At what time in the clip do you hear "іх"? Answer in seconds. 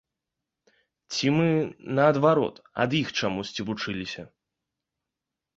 3.03-3.07